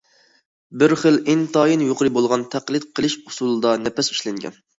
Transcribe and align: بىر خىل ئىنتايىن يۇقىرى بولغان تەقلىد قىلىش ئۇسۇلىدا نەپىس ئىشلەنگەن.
بىر 0.83 0.95
خىل 1.01 1.19
ئىنتايىن 1.33 1.83
يۇقىرى 1.89 2.11
بولغان 2.17 2.47
تەقلىد 2.57 2.89
قىلىش 3.01 3.19
ئۇسۇلىدا 3.21 3.77
نەپىس 3.85 4.13
ئىشلەنگەن. 4.17 4.61